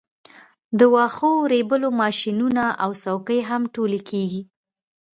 [0.77, 4.41] د واښو ریبلو ماشینونه او څوکۍ هم ټولې کیږي